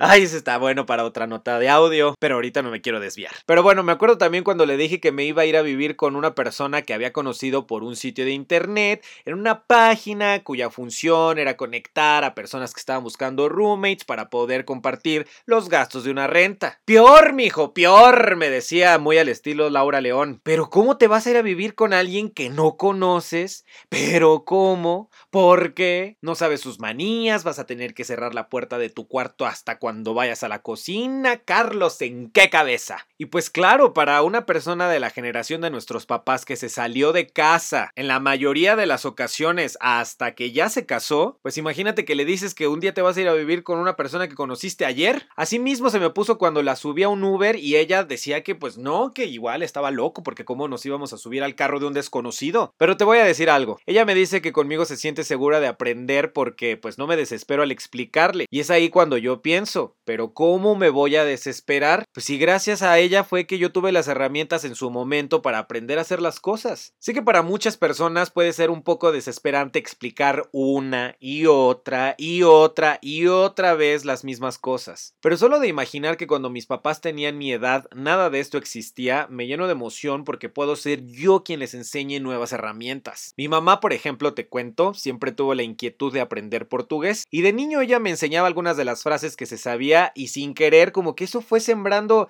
Ay, 0.00 0.22
ese 0.22 0.36
está 0.36 0.58
bueno 0.58 0.86
para 0.86 1.04
otra 1.04 1.26
nota 1.26 1.58
de 1.58 1.68
audio, 1.68 2.14
pero 2.20 2.36
ahorita 2.36 2.62
no 2.62 2.70
me 2.70 2.80
quiero 2.80 3.00
desviar. 3.00 3.32
Pero 3.46 3.62
bueno, 3.62 3.82
me 3.82 3.92
acuerdo 3.92 4.16
también 4.16 4.44
cuando 4.44 4.64
le 4.64 4.76
dije 4.76 5.00
que 5.00 5.12
me 5.12 5.24
iba 5.24 5.42
a 5.42 5.46
ir 5.46 5.56
a 5.56 5.62
vivir 5.62 5.96
con 5.96 6.14
una 6.14 6.34
persona 6.34 6.82
que 6.82 6.94
había 6.94 7.12
conocido 7.12 7.66
por 7.66 7.82
un 7.82 7.96
sitio 7.96 8.24
de 8.24 8.30
internet, 8.30 9.04
en 9.24 9.34
una 9.34 9.64
página 9.64 10.42
cuya 10.44 10.70
función 10.70 11.38
era 11.38 11.56
conectar 11.56 12.24
a 12.24 12.34
personas 12.34 12.74
que 12.74 12.80
estaban 12.80 13.02
buscando 13.02 13.48
roommates 13.48 14.04
para 14.04 14.30
poder 14.30 14.64
compartir 14.64 15.26
los 15.46 15.68
gastos 15.68 16.04
de 16.04 16.10
una 16.10 16.26
renta. 16.26 16.80
Peor, 16.84 17.32
mijo, 17.32 17.74
peor, 17.74 18.36
me 18.36 18.50
decía 18.50 18.98
muy 18.98 19.18
al 19.18 19.28
estilo 19.28 19.70
Laura 19.70 20.00
León. 20.00 20.40
Pero 20.42 20.70
¿cómo 20.70 20.96
te 20.96 21.08
vas 21.08 21.26
a 21.26 21.30
ir 21.30 21.36
a 21.36 21.42
vivir 21.42 21.74
con 21.74 21.92
alguien 21.92 22.30
que 22.30 22.50
no 22.50 22.76
conoces? 22.76 23.64
¿Pero 23.88 24.44
cómo? 24.44 25.10
¿Por 25.30 25.74
qué? 25.74 26.16
No 26.20 26.34
sabes 26.34 26.60
sus 26.60 26.78
manías, 26.78 27.44
vas 27.44 27.58
a 27.58 27.66
tener 27.66 27.94
que 27.94 28.04
cerrar 28.04 28.34
la 28.34 28.48
puerta 28.48 28.78
de 28.78 28.90
tu 28.90 29.08
cuarto 29.08 29.27
hasta 29.40 29.78
cuando 29.78 30.14
vayas 30.14 30.42
a 30.42 30.48
la 30.48 30.62
cocina, 30.62 31.38
Carlos, 31.38 32.00
¿en 32.02 32.30
qué 32.30 32.50
cabeza? 32.50 33.06
Y 33.16 33.26
pues 33.26 33.50
claro, 33.50 33.92
para 33.92 34.22
una 34.22 34.46
persona 34.46 34.88
de 34.88 35.00
la 35.00 35.10
generación 35.10 35.60
de 35.60 35.70
nuestros 35.70 36.06
papás 36.06 36.44
que 36.44 36.56
se 36.56 36.68
salió 36.68 37.12
de 37.12 37.26
casa 37.26 37.92
en 37.96 38.08
la 38.08 38.20
mayoría 38.20 38.76
de 38.76 38.86
las 38.86 39.04
ocasiones 39.04 39.76
hasta 39.80 40.34
que 40.34 40.52
ya 40.52 40.68
se 40.68 40.86
casó, 40.86 41.38
pues 41.42 41.58
imagínate 41.58 42.04
que 42.04 42.14
le 42.14 42.24
dices 42.24 42.54
que 42.54 42.68
un 42.68 42.80
día 42.80 42.94
te 42.94 43.02
vas 43.02 43.16
a 43.16 43.20
ir 43.20 43.28
a 43.28 43.34
vivir 43.34 43.62
con 43.62 43.78
una 43.78 43.96
persona 43.96 44.28
que 44.28 44.34
conociste 44.34 44.84
ayer. 44.84 45.28
Así 45.36 45.58
mismo 45.58 45.90
se 45.90 46.00
me 46.00 46.10
puso 46.10 46.38
cuando 46.38 46.62
la 46.62 46.76
subí 46.76 47.02
a 47.02 47.08
un 47.08 47.24
Uber 47.24 47.56
y 47.56 47.76
ella 47.76 48.04
decía 48.04 48.42
que 48.42 48.54
pues 48.54 48.78
no, 48.78 49.12
que 49.12 49.26
igual 49.26 49.62
estaba 49.62 49.90
loco 49.90 50.22
porque 50.22 50.44
cómo 50.44 50.68
nos 50.68 50.86
íbamos 50.86 51.12
a 51.12 51.18
subir 51.18 51.42
al 51.42 51.54
carro 51.54 51.80
de 51.80 51.86
un 51.86 51.94
desconocido. 51.94 52.72
Pero 52.78 52.96
te 52.96 53.04
voy 53.04 53.18
a 53.18 53.24
decir 53.24 53.50
algo, 53.50 53.78
ella 53.86 54.04
me 54.04 54.14
dice 54.14 54.40
que 54.40 54.52
conmigo 54.52 54.84
se 54.84 54.96
siente 54.96 55.24
segura 55.24 55.60
de 55.60 55.66
aprender 55.66 56.32
porque 56.32 56.76
pues 56.76 56.98
no 56.98 57.06
me 57.06 57.16
desespero 57.16 57.62
al 57.62 57.72
explicarle. 57.72 58.46
Y 58.50 58.60
es 58.60 58.70
ahí 58.70 58.88
cuando 58.88 59.17
yo 59.18 59.42
pienso, 59.42 59.96
pero 60.04 60.32
¿cómo 60.32 60.74
me 60.74 60.90
voy 60.90 61.16
a 61.16 61.24
desesperar? 61.24 62.04
Pues 62.12 62.24
si 62.24 62.38
gracias 62.38 62.82
a 62.82 62.98
ella 62.98 63.24
fue 63.24 63.46
que 63.46 63.58
yo 63.58 63.72
tuve 63.72 63.92
las 63.92 64.08
herramientas 64.08 64.64
en 64.64 64.74
su 64.74 64.90
momento 64.90 65.42
para 65.42 65.58
aprender 65.58 65.98
a 65.98 66.02
hacer 66.02 66.22
las 66.22 66.40
cosas. 66.40 66.94
Sé 66.98 67.12
que 67.12 67.22
para 67.22 67.42
muchas 67.42 67.76
personas 67.76 68.30
puede 68.30 68.52
ser 68.52 68.70
un 68.70 68.82
poco 68.82 69.12
desesperante 69.12 69.78
explicar 69.78 70.48
una 70.52 71.16
y 71.20 71.46
otra 71.46 72.14
y 72.16 72.42
otra 72.42 72.98
y 73.02 73.26
otra 73.26 73.74
vez 73.74 74.04
las 74.04 74.24
mismas 74.24 74.58
cosas. 74.58 75.14
Pero 75.20 75.36
solo 75.36 75.60
de 75.60 75.68
imaginar 75.68 76.16
que 76.16 76.26
cuando 76.26 76.50
mis 76.50 76.66
papás 76.66 77.00
tenían 77.00 77.36
mi 77.36 77.52
edad 77.52 77.88
nada 77.94 78.30
de 78.30 78.40
esto 78.40 78.58
existía, 78.58 79.26
me 79.30 79.46
lleno 79.46 79.66
de 79.66 79.72
emoción 79.72 80.24
porque 80.24 80.48
puedo 80.48 80.76
ser 80.76 81.04
yo 81.06 81.44
quien 81.44 81.60
les 81.60 81.74
enseñe 81.74 82.20
nuevas 82.20 82.52
herramientas. 82.52 83.34
Mi 83.36 83.48
mamá, 83.48 83.80
por 83.80 83.92
ejemplo, 83.92 84.34
te 84.34 84.48
cuento, 84.48 84.94
siempre 84.94 85.32
tuvo 85.32 85.54
la 85.54 85.62
inquietud 85.62 86.12
de 86.12 86.20
aprender 86.20 86.68
portugués 86.68 87.26
y 87.30 87.42
de 87.42 87.52
niño 87.52 87.80
ella 87.80 87.98
me 87.98 88.10
enseñaba 88.10 88.46
algunas 88.46 88.76
de 88.76 88.84
las 88.84 89.02
frases 89.08 89.36
que 89.36 89.46
se 89.46 89.56
sabía 89.56 90.12
y 90.14 90.28
sin 90.28 90.52
querer 90.52 90.92
como 90.92 91.16
que 91.16 91.24
eso 91.24 91.40
fue 91.40 91.60
sembrando 91.60 92.28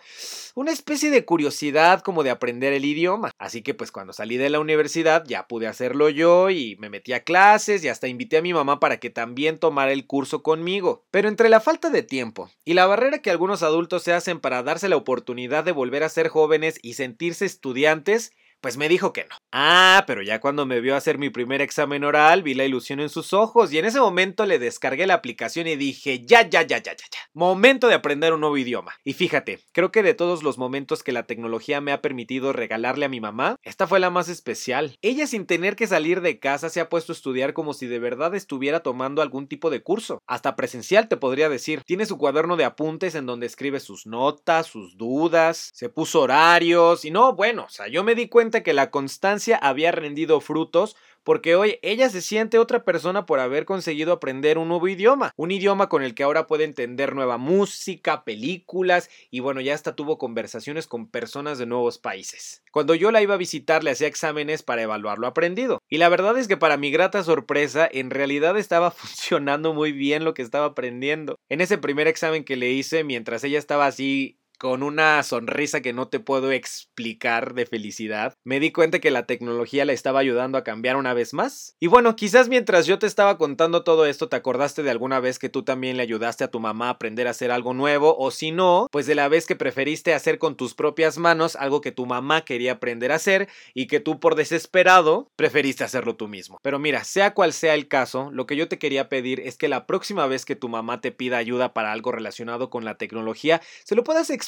una 0.55 0.71
especie 0.71 1.11
de 1.11 1.25
curiosidad 1.25 2.03
como 2.03 2.23
de 2.23 2.31
aprender 2.31 2.73
el 2.73 2.85
idioma. 2.85 3.33
Así 3.37 3.63
que 3.63 3.75
pues 3.75 3.91
cuando 3.91 4.13
salí 4.13 4.37
de 4.37 4.49
la 4.49 4.61
universidad 4.61 5.25
ya 5.27 5.49
pude 5.49 5.67
hacerlo 5.67 6.09
yo 6.09 6.51
y 6.51 6.77
me 6.79 6.89
metí 6.89 7.15
a 7.15 7.25
clases 7.25 7.83
y 7.83 7.89
hasta 7.89 8.07
invité 8.07 8.37
a 8.37 8.43
mi 8.43 8.55
mamá 8.55 8.79
para 8.79 8.99
que 8.99 9.11
también 9.11 9.59
tomara 9.59 9.91
el 9.91 10.07
curso 10.07 10.45
conmigo. 10.45 11.05
Pero 11.11 11.29
entre 11.29 11.49
la 11.49 11.59
falta 11.59 11.91
de 11.91 12.05
tiempo 12.05 12.49
y 12.65 12.75
la 12.75 12.87
barrera 12.87 13.19
que 13.19 13.33
algunos 13.33 13.65
adultos 13.65 14.05
se 14.05 14.13
hacen 14.13 14.39
para 14.39 14.63
darse 14.63 14.89
la 14.89 14.97
oportunidad 14.97 15.65
de 15.65 15.73
volver 15.73 16.05
a 16.05 16.09
ser 16.09 16.29
jóvenes 16.29 16.79
y 16.81 16.95
sentirse 16.95 17.45
estudiantes, 17.45 18.31
pues 18.61 18.77
me 18.77 18.89
dijo 18.89 19.13
que 19.13 19.25
no. 19.25 19.37
Ah, 19.53 20.05
pero 20.07 20.23
ya 20.23 20.41
cuando 20.41 20.67
me 20.67 20.81
vio 20.81 20.97
hacer 20.97 21.19
mi 21.19 21.31
primer 21.31 21.61
examen 21.61 22.05
oral, 22.05 22.43
vi 22.43 22.55
la 22.55 22.65
ilusión 22.65 23.01
en 23.01 23.09
sus 23.09 23.33
ojos 23.33 23.73
y 23.73 23.79
en 23.79 23.85
ese 23.85 24.01
momento 24.01 24.47
le 24.47 24.59
descargué 24.59 25.07
la 25.07 25.15
aplicación 25.15 25.67
y 25.67 25.77
dije, 25.77 26.25
ya, 26.25 26.43
ya, 26.43 26.63
ya, 26.63 26.79
ya, 26.79 26.95
ya, 26.95 27.05
ya. 27.11 27.19
Momento 27.33 27.89
de 27.89 27.95
aprender 27.95 28.33
un 28.33 28.41
nuevo 28.41 28.57
idioma. 28.57 28.95
Y 29.05 29.13
fíjate, 29.13 29.61
creo 29.73 29.93
que 29.93 30.03
de 30.03 30.15
todos 30.15 30.43
los 30.43 30.59
momentos 30.59 31.03
que 31.03 31.13
la 31.13 31.27
tecnología 31.27 31.81
me 31.81 31.93
ha 31.93 32.03
permitido 32.03 32.53
regalarle 32.53 33.05
a 33.05 33.09
mi 33.09 33.21
mamá, 33.21 33.57
esta 33.63 33.87
fue 33.87 34.01
la 34.01 34.11
más 34.11 34.29
especial. 34.29 34.97
Ella 35.03 35.27
sin 35.27 35.47
tener 35.47 35.77
que 35.77 35.87
salir 35.87 36.21
de 36.21 36.39
casa 36.39 36.69
se 36.69 36.81
ha 36.81 36.89
puesto 36.89 37.13
a 37.13 37.15
estudiar 37.17 37.53
como 37.53 37.75
si 37.75 37.87
de 37.87 37.99
verdad 37.99 38.35
estuviera 38.35 38.81
tomando 38.81 39.23
algún 39.23 39.47
tipo 39.47 39.71
de 39.71 39.83
curso. 39.83 40.21
Hasta 40.27 40.57
presencial 40.57 41.09
te 41.09 41.17
podría 41.17 41.49
decir. 41.49 41.83
Tiene 41.85 42.07
su 42.07 42.19
cuaderno 42.19 42.57
de 42.57 42.65
apuntes 42.65 43.15
en 43.15 43.27
donde 43.27 43.47
escribe 43.47 43.81
sus 43.81 44.07
notas, 44.07 44.67
sus 44.67 44.97
dudas, 44.97 45.71
se 45.75 45.89
puso 45.89 46.23
horarios 46.23 47.05
y 47.05 47.11
no, 47.11 47.35
bueno, 47.35 47.65
o 47.65 47.69
sea, 47.69 47.89
yo 47.89 48.03
me 48.03 48.15
di 48.15 48.29
cuenta 48.29 48.48
que 48.51 48.73
la 48.73 48.91
constancia 48.91 49.57
había 49.57 49.93
rendido 49.93 50.41
frutos 50.41 50.97
porque 51.29 51.57
hoy 51.57 51.79
ella 51.83 52.09
se 52.09 52.23
siente 52.23 52.59
otra 52.59 52.85
persona 52.85 53.27
por 53.27 53.39
haber 53.39 53.67
conseguido 53.67 54.15
aprender 54.15 54.57
un 54.57 54.69
nuevo 54.69 54.89
idioma, 54.89 55.33
un 55.37 55.51
idioma 55.51 55.91
con 55.91 56.03
el 56.03 56.15
que 56.15 56.23
ahora 56.23 56.47
puede 56.47 56.65
entender 56.65 57.15
nueva 57.15 57.37
música, 57.37 58.25
películas 58.25 59.11
y 59.31 59.41
bueno, 59.41 59.61
ya 59.61 59.75
hasta 59.75 59.95
tuvo 59.95 60.17
conversaciones 60.17 60.87
con 60.87 61.07
personas 61.07 61.59
de 61.59 61.67
nuevos 61.67 61.99
países. 61.99 62.63
Cuando 62.73 62.95
yo 62.95 63.11
la 63.11 63.21
iba 63.21 63.35
a 63.35 63.37
visitar 63.37 63.85
le 63.85 63.91
hacía 63.91 64.09
exámenes 64.09 64.63
para 64.63 64.81
evaluar 64.81 65.19
lo 65.19 65.27
aprendido 65.27 65.83
y 65.87 65.99
la 65.99 66.09
verdad 66.09 66.39
es 66.39 66.49
que 66.49 66.57
para 66.57 66.79
mi 66.79 66.91
grata 66.91 67.23
sorpresa 67.23 67.87
en 67.93 68.09
realidad 68.09 68.57
estaba 68.57 68.91
funcionando 68.91 69.75
muy 69.75 69.93
bien 69.93 70.25
lo 70.25 70.33
que 70.33 70.41
estaba 70.41 70.65
aprendiendo. 70.65 71.37
En 71.51 71.61
ese 71.61 71.77
primer 71.77 72.07
examen 72.07 72.43
que 72.43 72.57
le 72.57 72.71
hice 72.71 73.05
mientras 73.05 73.45
ella 73.45 73.59
estaba 73.59 73.85
así 73.85 74.39
con 74.59 74.83
una 74.83 75.23
sonrisa 75.23 75.81
que 75.81 75.93
no 75.93 76.09
te 76.09 76.21
puedo 76.21 76.51
explicar 76.51 77.55
de 77.55 77.65
felicidad. 77.65 78.35
Me 78.45 78.59
di 78.59 78.73
cuenta 78.73 78.99
que 78.99 79.13
la 79.13 79.25
tecnología 79.25 79.85
la 79.85 79.93
estaba 79.93 80.19
ayudando 80.19 80.59
a 80.59 80.65
cambiar 80.65 80.97
una 80.97 81.15
vez 81.15 81.33
más. 81.33 81.77
Y 81.79 81.87
bueno, 81.87 82.17
quizás 82.17 82.49
mientras 82.49 82.87
yo 82.87 82.99
te 82.99 83.07
estaba 83.07 83.39
contando 83.39 83.85
todo 83.85 84.05
esto, 84.05 84.29
te 84.29 84.37
acordaste 84.37 84.83
de 84.83 84.91
alguna 84.91 85.21
vez 85.21 85.39
que 85.39 85.49
tú 85.49 85.63
también 85.63 85.97
le 85.97 86.03
ayudaste 86.03 86.43
a 86.43 86.51
tu 86.51 86.59
mamá 86.59 86.89
a 86.89 86.91
aprender 86.91 87.29
a 87.29 87.31
hacer 87.31 87.53
algo 87.53 87.73
nuevo, 87.73 88.17
o 88.19 88.31
si 88.33 88.51
no, 88.51 88.89
pues 88.91 89.07
de 89.07 89.15
la 89.15 89.29
vez 89.29 89.47
que 89.47 89.55
preferiste 89.55 90.13
hacer 90.13 90.39
con 90.39 90.57
tus 90.57 90.75
propias 90.75 91.19
manos 91.19 91.55
algo 91.55 91.81
que 91.81 91.93
tu 91.93 92.07
mamá 92.07 92.45
quería 92.45 92.73
aprender 92.73 93.13
a 93.13 93.17
hacer 93.17 93.49
y 93.75 93.87
que 93.87 94.01
tú 94.01 94.19
por 94.19 94.35
desesperado 94.35 95.31
preferiste 95.37 95.85
hacerlo 95.85 96.17
tú 96.17 96.27
mismo. 96.27 96.59
Pero 96.63 96.81
mira, 96.81 97.05
sea 97.05 97.33
cual 97.33 97.53
sea 97.53 97.75
el 97.75 97.87
caso, 97.87 98.31
lo 98.33 98.47
que 98.47 98.57
yo 98.57 98.67
te 98.67 98.79
quería 98.79 99.09
pedir 99.09 99.41
es 99.41 99.57
que 99.57 99.69
la 99.69 99.87
próxima 99.87 100.27
vez 100.27 100.45
que 100.45 100.57
tu 100.57 100.69
mamá 100.69 101.01
te 101.01 101.13
pida 101.13 101.37
ayuda 101.37 101.73
para 101.73 101.93
algo 101.93 102.11
relacionado 102.11 102.71
con 102.71 102.85
la 102.85 102.97
tecnología, 102.97 103.63
se 103.85 103.95
lo 103.95 104.03
puedas 104.03 104.31
explicar 104.31 104.48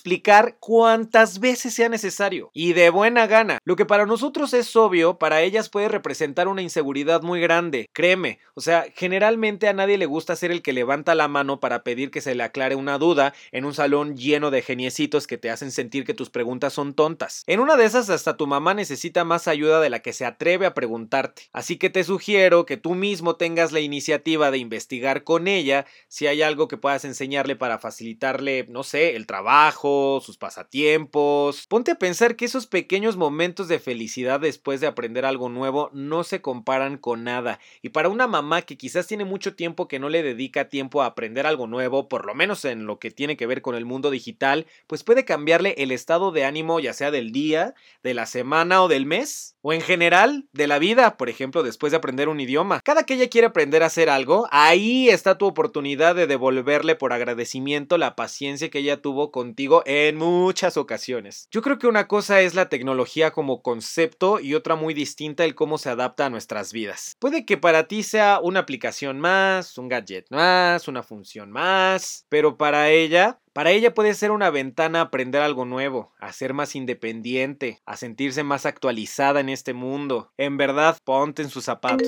cuantas 0.58 1.40
veces 1.40 1.74
sea 1.74 1.88
necesario 1.88 2.50
y 2.52 2.72
de 2.72 2.90
buena 2.90 3.26
gana. 3.26 3.58
Lo 3.64 3.76
que 3.76 3.86
para 3.86 4.06
nosotros 4.06 4.54
es 4.54 4.74
obvio, 4.76 5.18
para 5.18 5.42
ellas 5.42 5.68
puede 5.68 5.88
representar 5.88 6.48
una 6.48 6.62
inseguridad 6.62 7.22
muy 7.22 7.40
grande. 7.40 7.88
Créeme, 7.92 8.38
o 8.54 8.60
sea, 8.60 8.86
generalmente 8.94 9.68
a 9.68 9.72
nadie 9.72 9.98
le 9.98 10.06
gusta 10.06 10.36
ser 10.36 10.50
el 10.50 10.62
que 10.62 10.72
levanta 10.72 11.14
la 11.14 11.28
mano 11.28 11.60
para 11.60 11.82
pedir 11.82 12.10
que 12.10 12.20
se 12.20 12.34
le 12.34 12.42
aclare 12.42 12.74
una 12.74 12.98
duda 12.98 13.34
en 13.52 13.64
un 13.64 13.74
salón 13.74 14.16
lleno 14.16 14.50
de 14.50 14.62
geniecitos 14.62 15.26
que 15.26 15.38
te 15.38 15.50
hacen 15.50 15.70
sentir 15.70 16.04
que 16.04 16.14
tus 16.14 16.30
preguntas 16.30 16.72
son 16.72 16.94
tontas. 16.94 17.44
En 17.46 17.60
una 17.60 17.76
de 17.76 17.84
esas 17.84 18.10
hasta 18.10 18.36
tu 18.36 18.46
mamá 18.46 18.74
necesita 18.74 19.24
más 19.24 19.48
ayuda 19.48 19.80
de 19.80 19.90
la 19.90 20.00
que 20.00 20.12
se 20.12 20.24
atreve 20.24 20.66
a 20.66 20.74
preguntarte. 20.74 21.48
Así 21.52 21.76
que 21.76 21.90
te 21.90 22.04
sugiero 22.04 22.66
que 22.66 22.76
tú 22.76 22.94
mismo 22.94 23.36
tengas 23.36 23.72
la 23.72 23.80
iniciativa 23.80 24.50
de 24.50 24.58
investigar 24.58 25.24
con 25.24 25.48
ella 25.48 25.86
si 26.08 26.26
hay 26.26 26.42
algo 26.42 26.68
que 26.68 26.76
puedas 26.76 27.04
enseñarle 27.04 27.56
para 27.56 27.78
facilitarle, 27.78 28.66
no 28.68 28.82
sé, 28.82 29.16
el 29.16 29.26
trabajo, 29.26 29.89
sus 30.22 30.36
pasatiempos. 30.36 31.66
Ponte 31.66 31.92
a 31.92 31.98
pensar 31.98 32.36
que 32.36 32.44
esos 32.44 32.66
pequeños 32.66 33.16
momentos 33.16 33.68
de 33.68 33.78
felicidad 33.78 34.40
después 34.40 34.80
de 34.80 34.86
aprender 34.86 35.24
algo 35.24 35.48
nuevo 35.48 35.90
no 35.92 36.24
se 36.24 36.40
comparan 36.40 36.98
con 36.98 37.24
nada. 37.24 37.60
Y 37.82 37.90
para 37.90 38.08
una 38.08 38.26
mamá 38.26 38.62
que 38.62 38.76
quizás 38.76 39.06
tiene 39.06 39.24
mucho 39.24 39.54
tiempo 39.54 39.88
que 39.88 39.98
no 39.98 40.08
le 40.08 40.22
dedica 40.22 40.68
tiempo 40.68 41.02
a 41.02 41.06
aprender 41.06 41.46
algo 41.46 41.66
nuevo, 41.66 42.08
por 42.08 42.26
lo 42.26 42.34
menos 42.34 42.64
en 42.64 42.86
lo 42.86 42.98
que 42.98 43.10
tiene 43.10 43.36
que 43.36 43.46
ver 43.46 43.62
con 43.62 43.74
el 43.74 43.84
mundo 43.84 44.10
digital, 44.10 44.66
pues 44.86 45.04
puede 45.04 45.24
cambiarle 45.24 45.74
el 45.78 45.90
estado 45.90 46.32
de 46.32 46.44
ánimo 46.44 46.80
ya 46.80 46.92
sea 46.92 47.10
del 47.10 47.32
día, 47.32 47.74
de 48.02 48.14
la 48.14 48.26
semana 48.26 48.82
o 48.82 48.88
del 48.88 49.06
mes, 49.06 49.56
o 49.62 49.72
en 49.72 49.80
general 49.80 50.46
de 50.52 50.66
la 50.66 50.78
vida, 50.78 51.16
por 51.16 51.28
ejemplo, 51.28 51.62
después 51.62 51.90
de 51.90 51.98
aprender 51.98 52.28
un 52.28 52.40
idioma. 52.40 52.80
Cada 52.82 53.04
que 53.04 53.14
ella 53.14 53.28
quiere 53.28 53.48
aprender 53.48 53.82
a 53.82 53.86
hacer 53.86 54.08
algo, 54.08 54.48
ahí 54.50 55.08
está 55.08 55.36
tu 55.36 55.46
oportunidad 55.46 56.14
de 56.14 56.26
devolverle 56.26 56.94
por 56.94 57.12
agradecimiento 57.12 57.98
la 57.98 58.16
paciencia 58.16 58.70
que 58.70 58.78
ella 58.78 59.00
tuvo 59.00 59.30
contigo 59.30 59.79
en 59.86 60.16
muchas 60.16 60.76
ocasiones. 60.76 61.48
Yo 61.50 61.62
creo 61.62 61.78
que 61.78 61.86
una 61.86 62.08
cosa 62.08 62.40
es 62.40 62.54
la 62.54 62.68
tecnología 62.68 63.30
como 63.30 63.62
concepto 63.62 64.40
y 64.40 64.54
otra 64.54 64.76
muy 64.76 64.94
distinta 64.94 65.44
el 65.44 65.54
cómo 65.54 65.78
se 65.78 65.90
adapta 65.90 66.26
a 66.26 66.30
nuestras 66.30 66.72
vidas. 66.72 67.16
Puede 67.18 67.44
que 67.44 67.56
para 67.56 67.88
ti 67.88 68.02
sea 68.02 68.40
una 68.42 68.60
aplicación 68.60 69.20
más, 69.20 69.78
un 69.78 69.88
gadget 69.88 70.26
más, 70.30 70.88
una 70.88 71.02
función 71.02 71.50
más, 71.50 72.26
pero 72.28 72.56
para 72.56 72.90
ella 72.90 73.40
para 73.52 73.72
ella 73.72 73.94
puede 73.94 74.14
ser 74.14 74.30
una 74.30 74.48
ventana 74.50 75.00
a 75.00 75.02
aprender 75.02 75.42
algo 75.42 75.64
nuevo, 75.64 76.12
a 76.20 76.32
ser 76.32 76.54
más 76.54 76.76
independiente, 76.76 77.82
a 77.84 77.96
sentirse 77.96 78.44
más 78.44 78.64
actualizada 78.64 79.40
en 79.40 79.48
este 79.48 79.74
mundo. 79.74 80.32
En 80.36 80.56
verdad, 80.56 80.96
ponte 81.04 81.42
en 81.42 81.50
sus 81.50 81.64
zapatos. 81.64 82.06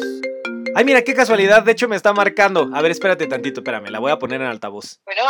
Ay, 0.75 0.85
mira, 0.85 1.03
qué 1.03 1.15
casualidad, 1.15 1.65
de 1.65 1.73
hecho 1.73 1.89
me 1.89 1.97
está 1.97 2.13
marcando. 2.13 2.71
A 2.73 2.81
ver, 2.81 2.93
espérate 2.93 3.27
tantito, 3.27 3.61
espérame, 3.61 3.91
la 3.91 3.99
voy 3.99 4.13
a 4.13 4.19
poner 4.19 4.41
en 4.41 4.47
altavoz. 4.47 5.01
Bueno, 5.05 5.23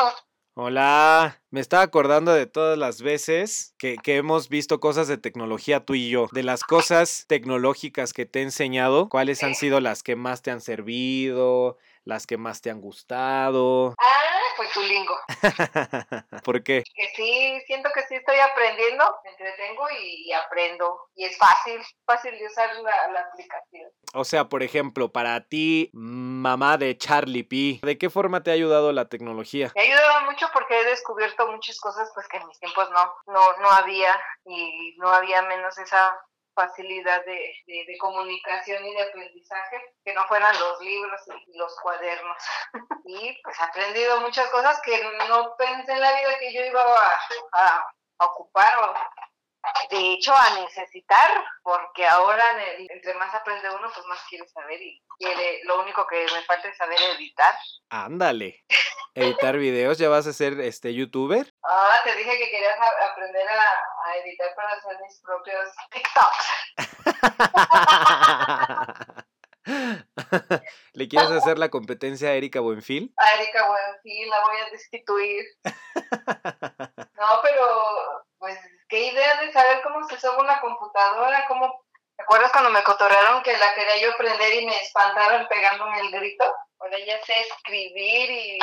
Hola, 0.54 1.40
me 1.48 1.60
estaba 1.60 1.82
acordando 1.82 2.34
de 2.34 2.44
todas 2.44 2.76
las 2.76 3.00
veces 3.00 3.74
que, 3.78 3.96
que, 3.96 4.16
hemos 4.16 4.50
visto 4.50 4.80
cosas 4.80 5.08
de 5.08 5.16
tecnología 5.16 5.86
tú 5.86 5.94
y 5.94 6.10
yo, 6.10 6.26
de 6.32 6.42
las 6.42 6.62
cosas 6.62 7.24
tecnológicas 7.26 8.12
que 8.12 8.26
te 8.26 8.40
he 8.40 8.42
enseñado, 8.42 9.08
cuáles 9.08 9.42
han 9.42 9.54
sido 9.54 9.80
las 9.80 10.02
que 10.02 10.14
más 10.14 10.42
te 10.42 10.50
han 10.50 10.60
servido, 10.60 11.78
las 12.04 12.26
que 12.26 12.36
más 12.36 12.60
te 12.60 12.68
han 12.68 12.82
gustado. 12.82 13.94
ah, 13.98 14.32
pues 14.58 14.70
tu 14.72 14.82
lingo. 14.82 15.18
¿Por 16.44 16.62
qué? 16.62 16.82
Que 16.94 17.08
sí, 17.16 17.58
siento 17.66 17.88
que 17.94 18.02
sí 18.02 18.16
estoy 18.16 18.36
aprendiendo, 18.38 19.04
me 19.24 19.30
entretengo 19.30 19.84
y, 20.02 20.28
y 20.28 20.32
aprendo. 20.32 21.08
Y 21.16 21.24
es 21.24 21.38
fácil, 21.38 21.80
fácil 22.04 22.38
de 22.38 22.46
usar 22.46 22.74
la, 22.76 23.10
la 23.10 23.20
aplicación. 23.20 23.90
O 24.14 24.24
sea, 24.24 24.48
por 24.48 24.62
ejemplo, 24.62 25.10
para 25.10 25.40
ti, 25.48 25.90
mamá 25.94 26.76
de 26.76 26.98
Charlie 26.98 27.44
P, 27.44 27.86
¿de 27.86 27.96
qué 27.96 28.10
forma 28.10 28.42
te 28.42 28.50
ha 28.50 28.54
ayudado 28.54 28.92
la 28.92 29.08
tecnología? 29.08 29.72
Me 29.74 29.80
ha 29.80 29.84
ayudado 29.84 30.30
mucho 30.30 30.46
porque 30.52 30.78
he 30.78 30.84
descubierto 30.84 31.50
muchas 31.50 31.78
cosas 31.80 32.10
pues 32.14 32.28
que 32.28 32.36
en 32.36 32.46
mis 32.46 32.58
tiempos 32.60 32.90
no, 32.90 33.32
no, 33.32 33.56
no 33.58 33.70
había 33.70 34.20
y 34.44 34.94
no 34.98 35.08
había 35.08 35.40
menos 35.42 35.78
esa 35.78 36.14
facilidad 36.54 37.24
de, 37.24 37.54
comunicación 37.98 38.84
y 38.84 38.94
de 38.94 39.02
aprendizaje, 39.02 39.94
que 40.04 40.12
no 40.12 40.24
fueran 40.26 40.54
los 40.58 40.80
libros 40.82 41.20
y 41.46 41.56
los 41.56 41.74
cuadernos. 41.80 42.36
y 43.06 43.40
pues 43.42 43.58
he 43.58 43.64
aprendido 43.64 44.20
muchas 44.20 44.48
cosas 44.50 44.78
que 44.82 45.02
no 45.28 45.54
pensé 45.56 45.92
en 45.92 46.00
la 46.00 46.12
vida 46.12 46.38
que 46.38 46.52
yo 46.52 46.64
iba 46.64 46.82
a, 46.82 47.20
a, 47.52 47.86
a 48.18 48.24
ocupar 48.26 48.78
o 48.78 48.94
de 49.90 50.12
hecho 50.12 50.34
a 50.34 50.60
necesitar, 50.60 51.44
porque 51.62 52.06
ahora 52.06 52.44
entre 52.78 53.14
más 53.14 53.34
aprende 53.34 53.70
uno, 53.70 53.90
pues 53.94 54.06
más 54.06 54.20
quiere 54.28 54.46
saber 54.48 54.80
y 54.80 55.02
quiere, 55.18 55.60
lo 55.64 55.80
único 55.80 56.06
que 56.06 56.26
me 56.32 56.42
falta 56.42 56.68
es 56.68 56.76
saber 56.76 56.98
editar. 57.16 57.54
Ándale. 57.90 58.64
Editar 59.14 59.58
videos, 59.58 59.98
¿ya 59.98 60.08
vas 60.08 60.26
a 60.26 60.32
ser 60.32 60.58
este 60.60 60.94
youtuber? 60.94 61.52
Ah, 61.62 62.00
te 62.02 62.16
dije 62.16 62.38
que 62.38 62.50
querías 62.50 62.78
a, 62.78 63.10
aprender 63.10 63.46
a, 63.46 63.60
a, 64.06 64.16
editar 64.16 64.54
para 64.56 64.70
hacer 64.70 64.96
mis 65.02 65.20
propios 65.20 65.68
TikToks. 65.90 66.46
¿Le 70.94 71.08
quieres 71.08 71.30
hacer 71.30 71.58
la 71.58 71.68
competencia 71.68 72.30
a 72.30 72.32
Erika 72.32 72.60
Buenfil? 72.60 73.12
A 73.18 73.34
Erika 73.34 73.68
Buenfil 73.68 74.30
la 74.30 74.40
voy 74.40 74.56
a 74.56 74.70
destituir. 74.70 75.44
No, 77.22 77.40
pero 77.40 78.24
pues 78.38 78.58
qué 78.92 79.06
idea 79.06 79.40
de 79.40 79.50
saber 79.54 79.80
cómo 79.82 80.06
se 80.06 80.16
usa 80.16 80.36
una 80.36 80.60
computadora, 80.60 81.46
cómo 81.48 81.82
¿Te 82.14 82.24
acuerdas 82.24 82.52
cuando 82.52 82.68
me 82.68 82.84
cotorrearon 82.84 83.42
que 83.42 83.56
la 83.56 83.74
quería 83.74 83.96
yo 83.96 84.16
prender 84.18 84.52
y 84.52 84.66
me 84.66 84.76
espantaron 84.76 85.48
pegándome 85.48 85.98
el 85.98 86.10
grito? 86.10 86.44
Ahora 86.78 86.98
ya 86.98 87.18
sé 87.24 87.32
escribir 87.40 88.30
y, 88.30 88.58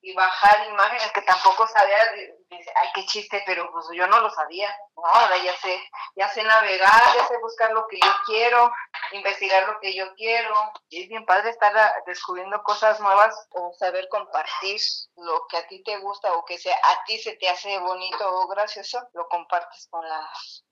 y 0.00 0.14
bajar 0.14 0.66
imágenes 0.66 1.12
que 1.12 1.20
tampoco 1.22 1.68
sabía, 1.68 2.12
dice, 2.48 2.72
ay, 2.74 2.88
qué 2.94 3.04
chiste, 3.04 3.42
pero 3.44 3.70
pues 3.70 3.84
yo 3.94 4.06
no 4.06 4.18
lo 4.18 4.30
sabía. 4.30 4.74
No, 4.96 5.04
ahora 5.04 5.36
ya 5.36 5.54
sé, 5.58 5.78
ya 6.16 6.26
sé 6.30 6.42
navegar, 6.42 7.02
ya 7.14 7.28
sé 7.28 7.36
buscar 7.38 7.70
lo 7.72 7.86
que 7.86 7.98
yo 8.00 8.12
quiero, 8.24 8.72
investigar 9.12 9.68
lo 9.68 9.80
que 9.80 9.94
yo 9.94 10.14
quiero. 10.14 10.54
Y 10.88 11.02
es 11.02 11.08
bien 11.08 11.24
padre 11.26 11.50
estar 11.50 11.74
descubriendo 12.06 12.62
cosas 12.62 13.00
nuevas 13.00 13.34
o 13.50 13.72
saber 13.78 14.08
compartir 14.08 14.80
lo 15.16 15.46
que 15.48 15.56
a 15.56 15.66
ti 15.66 15.82
te 15.82 15.98
gusta 15.98 16.32
o 16.34 16.44
que 16.44 16.58
sea, 16.58 16.76
a 16.76 17.04
ti 17.04 17.18
se 17.18 17.36
te 17.36 17.48
hace 17.48 17.78
bonito 17.78 18.24
o 18.26 18.48
gracioso, 18.48 19.00
lo 19.12 19.28
compartes 19.28 19.86
con 19.90 20.06
las 20.08 20.64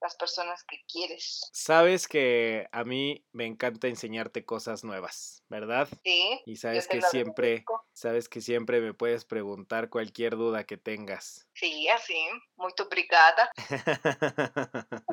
las 0.00 0.16
personas 0.16 0.64
que 0.64 0.78
quieres. 0.90 1.40
Sabes 1.52 2.06
que 2.06 2.68
a 2.72 2.84
mí 2.84 3.24
me 3.32 3.46
encanta 3.46 3.88
enseñarte 3.88 4.44
cosas 4.44 4.84
nuevas, 4.84 5.42
¿verdad? 5.48 5.88
Sí. 6.04 6.40
Y 6.46 6.56
sabes 6.56 6.86
que 6.86 7.02
siempre, 7.02 7.64
sabes 7.92 8.28
que 8.28 8.40
siempre 8.40 8.80
me 8.80 8.94
puedes 8.94 9.24
preguntar 9.24 9.88
cualquier 9.90 10.36
duda 10.36 10.64
que 10.64 10.76
tengas. 10.76 11.48
Sí, 11.54 11.88
así, 11.88 12.28
muy 12.56 12.72
obrigada. 12.80 13.50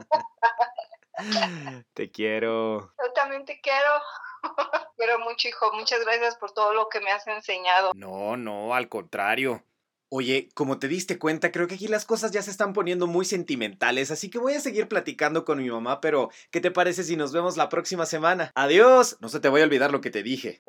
te 1.94 2.12
quiero. 2.12 2.94
Yo 3.04 3.14
también 3.14 3.46
te 3.46 3.60
quiero. 3.62 4.02
quiero 4.98 5.20
mucho, 5.20 5.48
hijo. 5.48 5.74
Muchas 5.74 6.04
gracias 6.04 6.36
por 6.38 6.52
todo 6.52 6.74
lo 6.74 6.90
que 6.90 7.00
me 7.02 7.12
has 7.12 7.26
enseñado. 7.28 7.92
No, 7.96 8.38
no, 8.38 8.74
al 8.74 8.90
contrario. 8.90 9.64
Oye, 10.10 10.50
como 10.54 10.78
te 10.78 10.88
diste 10.88 11.18
cuenta, 11.18 11.52
creo 11.52 11.68
que 11.68 11.76
aquí 11.76 11.88
las 11.88 12.06
cosas 12.06 12.32
ya 12.32 12.42
se 12.42 12.52
están 12.52 12.74
poniendo 12.74 13.08
muy 13.08 13.26
sentimentales, 13.26 14.12
así 14.12 14.30
que 14.30 14.38
voy 14.38 14.54
a 14.54 14.60
seguir 14.60 14.88
platicando 14.88 15.44
con 15.44 15.58
mi 15.58 15.70
mamá, 15.70 16.00
pero 16.00 16.30
¿qué 16.52 16.62
te 16.62 16.70
parece 16.70 17.04
si 17.04 17.18
nos 17.18 17.34
vemos 17.34 17.58
la 17.58 17.70
próxima 17.70 18.06
semana? 18.06 18.52
Adiós, 18.54 19.18
no 19.20 19.30
se 19.30 19.40
te 19.40 19.50
voy 19.50 19.62
a 19.62 19.64
olvidar 19.64 19.92
lo 19.92 20.02
que 20.02 20.12
te 20.12 20.22
dije. 20.22 20.62